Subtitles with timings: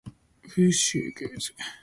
[0.47, 1.25] 臘腸狗